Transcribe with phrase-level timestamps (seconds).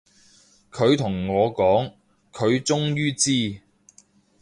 [0.71, 1.93] 佢同我講，
[2.33, 3.61] 佢終於知